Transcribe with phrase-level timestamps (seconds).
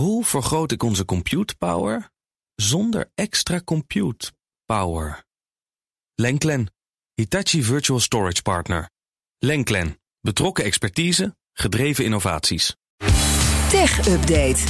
[0.00, 2.10] Hoe vergroot ik onze compute power
[2.54, 4.32] zonder extra compute
[4.64, 5.24] power?
[6.14, 6.72] Lenklen,
[7.14, 8.90] Hitachi Virtual Storage Partner.
[9.38, 12.76] Lenklen, betrokken expertise, gedreven innovaties.
[13.68, 14.64] Tech Update.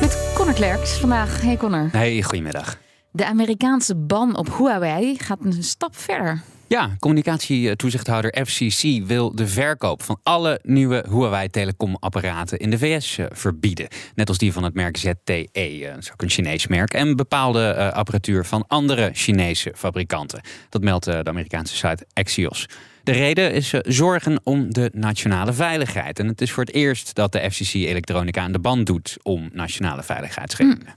[0.00, 1.40] Met Connor Klerks vandaag.
[1.40, 1.88] Hey Connor.
[1.92, 2.78] Hey, goedemiddag.
[3.12, 6.42] De Amerikaanse ban op Huawei gaat een stap verder.
[6.72, 13.26] Ja, communicatietoezichthouder FCC wil de verkoop van alle nieuwe Huawei telecomapparaten in de VS eh,
[13.30, 13.88] verbieden.
[14.14, 17.16] Net als die van het merk ZTE, eh, dat is ook een Chinees merk, en
[17.16, 20.40] bepaalde eh, apparatuur van andere Chinese fabrikanten.
[20.68, 22.66] Dat meldt de Amerikaanse site Axios.
[23.02, 26.18] De reden is zorgen om de nationale veiligheid.
[26.18, 29.50] En het is voor het eerst dat de FCC elektronica aan de band doet om
[29.52, 30.94] nationale veiligheidsredenen.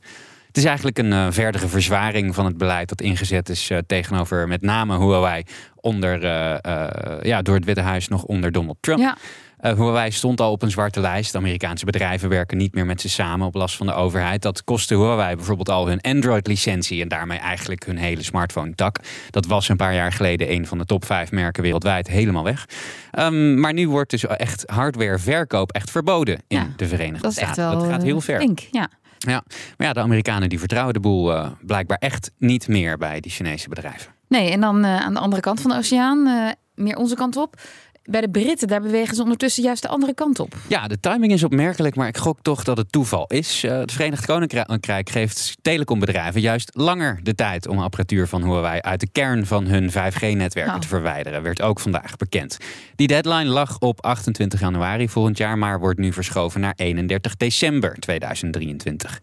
[0.55, 4.47] Het is eigenlijk een uh, verdere verzwaring van het beleid dat ingezet is uh, tegenover
[4.47, 5.43] met name Huawei
[5.75, 8.99] onder, uh, ja, door het Witte Huis nog onder Donald Trump.
[8.99, 9.17] Ja.
[9.59, 11.35] Huawei stond al op een zwarte lijst.
[11.35, 14.41] Amerikaanse bedrijven werken niet meer met ze samen op last van de overheid.
[14.41, 18.99] Dat kostte Huawei bijvoorbeeld al hun Android-licentie en daarmee eigenlijk hun hele smartphone-tak.
[19.29, 22.65] Dat was een paar jaar geleden een van de top vijf merken wereldwijd helemaal weg.
[23.19, 27.37] Um, maar nu wordt dus echt hardwareverkoop echt verboden in Ja, de Verenigde Dat is
[27.37, 27.77] echt Staten.
[27.77, 28.49] wel dat gaat heel eh, ver.
[28.71, 28.89] ja.
[29.25, 29.43] Ja,
[29.77, 33.31] maar ja, de Amerikanen die vertrouwen de boel eh, blijkbaar echt niet meer bij die
[33.31, 34.11] Chinese bedrijven.
[34.27, 37.35] Nee, en dan eh, aan de andere kant van de oceaan, eh, meer onze kant
[37.35, 37.61] op.
[38.09, 40.55] Bij de Britten, daar bewegen ze ondertussen juist de andere kant op.
[40.67, 43.63] Ja, de timing is opmerkelijk, maar ik gok toch dat het toeval is.
[43.63, 48.99] Eh, het Verenigd Koninkrijk geeft telecombedrijven juist langer de tijd om apparatuur van Huawei uit
[48.99, 50.79] de kern van hun 5G-netwerken Oh.
[50.79, 51.41] te verwijderen.
[51.41, 52.57] Werd ook vandaag bekend.
[52.95, 57.95] Die deadline lag op 28 januari volgend jaar, maar wordt nu verschoven naar 31 december
[57.99, 59.19] 2023.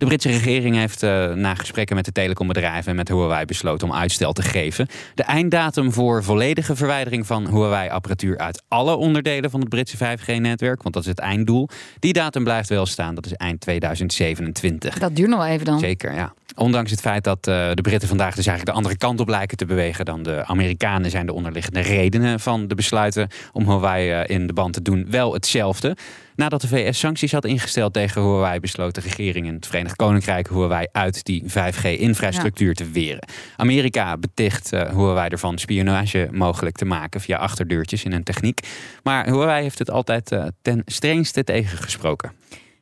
[0.00, 3.94] De Britse regering heeft eh, na gesprekken met de telecombedrijven en met Huawei besloten om
[3.94, 4.86] uitstel te geven.
[5.14, 10.94] De einddatum voor volledige verwijdering van Huawei-apparatuur uit alle onderdelen van het Britse 5G-netwerk, want
[10.94, 13.14] dat is het einddoel, die datum blijft wel staan.
[13.14, 14.98] Dat is eind 2027.
[14.98, 15.78] Dat duurt nog wel even dan.
[15.78, 16.32] Zeker, ja.
[16.54, 19.56] Ondanks het feit dat eh, de Britten vandaag dus eigenlijk de andere kant op lijken
[19.56, 24.36] te bewegen dan de Amerikanen, zijn de onderliggende redenen van de besluiten om Huawei eh,
[24.36, 25.96] in de band te doen wel hetzelfde.
[26.40, 30.48] Nadat de VS sancties had ingesteld tegen Huawei, besloot de regering in het Verenigd Koninkrijk
[30.48, 33.28] Huawei uit die 5G-infrastructuur te weren.
[33.56, 38.60] Amerika beticht eh, Huawei ervan spionage mogelijk te maken via achterdeurtjes in hun techniek.
[39.02, 42.32] Maar Huawei heeft het altijd eh, ten strengste tegengesproken.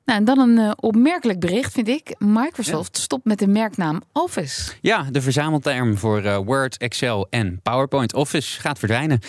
[0.05, 2.15] Nou, en dan een eh, opmerkelijk bericht, vind ik.
[2.19, 4.73] Microsoft stopt met de merknaam Office.
[4.81, 9.21] Ja, de verzamelterm voor Word, Excel en PowerPoint Office gaat verdwijnen.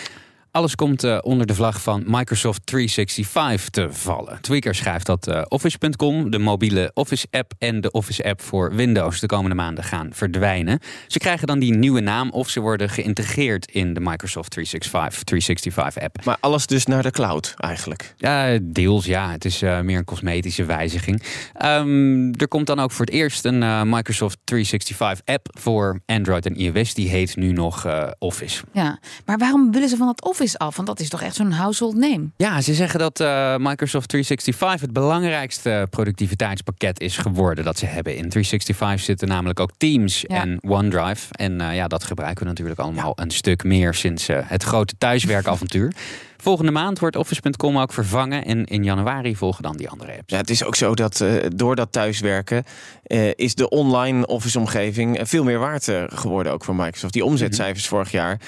[0.52, 4.40] Alles komt eh, onder de vlag van Microsoft 365 te vallen.
[4.40, 9.54] Tweaker schrijft dat eh, Office.com, de mobiele Office-app en de Office-app voor Windows de komende
[9.54, 10.78] maanden gaan verdwijnen.
[11.06, 16.24] Ze krijgen dan die nieuwe naam of ze worden geïntegreerd in de Microsoft 365, 365-app.
[16.24, 18.14] Maar alles dus naar de cloud eigenlijk.
[18.16, 19.30] Ja, deels ja.
[19.30, 21.22] Het is eh, meer een cosmetische wijziging.
[21.52, 26.56] Ehm, er komt dan ook voor het eerst een Microsoft 365 app voor Android en
[26.56, 26.94] iOS.
[26.94, 28.64] Die heet nu nog eh, Office.
[28.72, 30.76] Ja, maar waarom willen ze van dat Office af?
[30.76, 32.28] Want dat is toch echt zo'n household name?
[32.36, 38.12] Ja, ze zeggen dat eh, Microsoft 365 het belangrijkste productiviteitspakket is geworden dat ze hebben.
[38.16, 40.40] In 365 zitten namelijk ook Teams Ja.
[40.42, 41.26] en OneDrive.
[41.30, 44.94] En eh, ja, dat gebruiken we natuurlijk allemaal een stuk meer sinds eh, het grote
[44.98, 45.92] thuiswerkavontuur.
[46.40, 50.32] Volgende maand wordt Office.com ook vervangen en in januari volgen dan die andere apps.
[50.32, 52.64] Ja, het is ook zo dat eh, door dat thuiswerken
[53.02, 57.12] eh, is de online Office-omgeving eh, veel meer waard geworden ook voor Microsoft.
[57.12, 58.40] Die omzetcijfers vorig jaar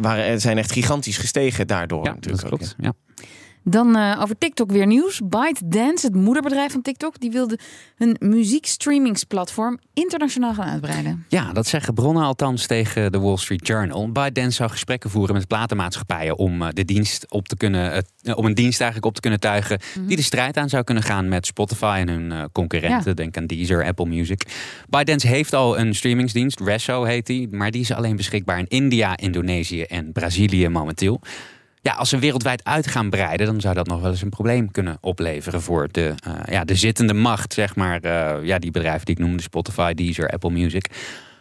[0.00, 2.04] waren, zijn echt gigantisch gestegen daardoor.
[2.04, 2.74] Ja, dat natuurlijk ook, klopt.
[2.78, 2.92] Ja.
[3.62, 5.20] Dan eh, over TikTok weer nieuws.
[5.24, 7.58] ByteDance, het moederbedrijf van TikTok, die wilde
[7.96, 11.24] hun muziekstreamingsplatform internationaal gaan uitbreiden.
[11.28, 14.12] Ja, dat zeggen bronnen althans tegen de Wall Street Journal.
[14.12, 18.44] ByteDance zou gesprekken voeren met platenmaatschappijen om eh, de dienst op te kunnen, eh, om
[18.44, 21.46] een dienst eigenlijk op te kunnen tuigen die de strijd aan zou kunnen gaan met
[21.46, 23.08] Spotify en hun concurrenten.
[23.08, 23.14] Ja.
[23.14, 24.42] Denk aan Deezer, Apple Music.
[24.88, 29.16] ByteDance heeft al een streamingsdienst, Resso heet die, maar die is alleen beschikbaar in India,
[29.16, 31.20] Indonesië en Brazilië momenteel.
[31.82, 34.70] Ja, als ze wereldwijd uit gaan breiden, dan zou dat nog wel eens een probleem
[34.70, 38.00] kunnen opleveren voor de, eh, ja, de zittende macht, zeg maar.
[38.00, 40.86] eh, ja, die bedrijven die ik noemde, Spotify, Deezer, Apple Music.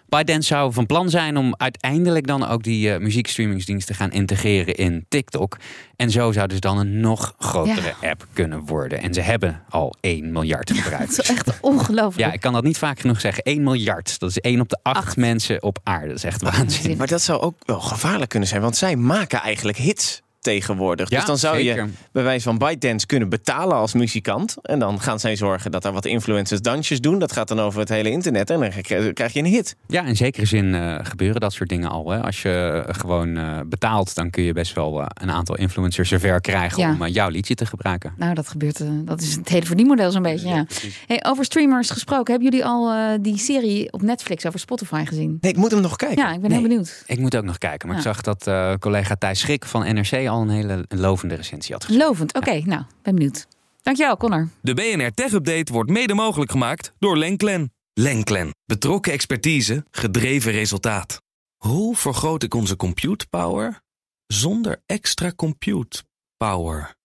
[0.10, 4.76] ByteDance zou van plan zijn om uiteindelijk dan ook die eh, muziekstreamingsdiensten te gaan integreren
[4.76, 5.58] in TikTok.
[5.96, 9.02] En zo zou dus dan een nog grotere app kunnen worden.
[9.02, 11.18] En ze hebben al 1 miljard Dat gebruikers.
[11.20, 12.28] is echt ongelooflijk.
[12.28, 13.44] Ja, ik kan dat niet vaak genoeg zeggen.
[13.44, 14.20] 1 miljard.
[14.20, 16.08] Dat is 1 op de 8 mensen op aarde.
[16.08, 16.98] Dat is echt waanzin.
[16.98, 20.22] Maar dat zou ook wel gevaarlijk kunnen zijn, want zij maken eigenlijk hits
[20.52, 21.10] tegenwoordig.
[21.10, 24.56] Ja, dus dan zou je bij wijze van ByteDance kunnen betalen als muzikant.
[24.62, 27.20] En dan gaan zij zorgen dat er wat influencers dansjes doen.
[27.20, 28.70] Dat gaat dan over het hele internet en dan
[29.14, 29.76] krijg je een hit.
[29.88, 32.10] Ja, in zekere zin eh, gebeuren dat soort dingen al.
[32.12, 32.22] Hè.
[32.24, 36.42] Als je gewoon eh, betaalt, dan kun je best wel eh, een aantal influencers zover
[36.42, 36.92] krijgen Ja.
[37.00, 38.14] om jouw liedje te gebruiken.
[38.18, 38.80] Nou, dat gebeurt.
[38.80, 40.48] eh, dat is het hele verdienmodel zo'n beetje.
[40.48, 40.66] Ja.
[41.08, 42.34] Hey, over streamers gesproken.
[42.34, 45.38] Hebben jullie al eh, die serie op Netflix over Spotify gezien?
[45.42, 46.18] Nee, ik moet hem nog kijken.
[46.24, 47.04] Ja, ik ben heel benieuwd.
[47.06, 48.04] Ik moet ook nog kijken, maar Ja.
[48.04, 51.84] ik zag dat eh, collega Thijs Schrik van NRC al een hele lovende recensie had
[51.84, 52.08] geschreven.
[52.08, 52.34] Lovend.
[52.34, 53.48] Oké, nou, ben benieuwd.
[53.82, 54.50] Dankjewel, Connor.
[54.62, 57.74] De BNR Tech Update wordt mede mogelijk gemaakt door Lenklen.
[57.94, 58.56] Lenklen.
[58.66, 61.22] Betrokken expertise, gedreven resultaat.
[61.58, 63.82] Hoe vergroot ik onze compute power
[64.28, 66.04] zonder extra compute
[66.38, 66.96] power?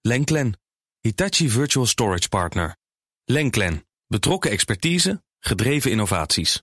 [0.00, 0.60] Lenklen.
[1.00, 2.76] Hitachi Virtual Storage Partner.
[3.24, 3.86] Lenklen.
[4.06, 6.62] Betrokken expertise, gedreven innovaties.